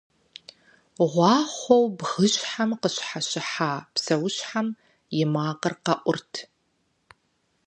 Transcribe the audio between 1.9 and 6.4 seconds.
бгыщхьэм къыщхьэщыхьа псэущхьэм и макъыр къэӏурт.